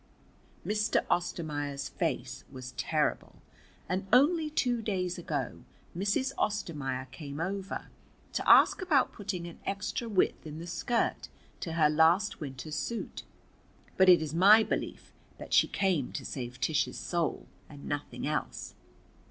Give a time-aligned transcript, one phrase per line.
[0.65, 1.05] Mr.
[1.11, 3.39] Ostermaier's face was terrible,
[3.87, 5.63] and only two days ago
[5.95, 6.31] Mrs.
[6.39, 7.89] Ostermaier came over
[8.33, 11.29] to ask about putting an extra width in the skirt
[11.59, 13.21] to her last winter's suit.
[13.95, 18.73] But it is my belief that she came to save Tish's soul, and nothing else.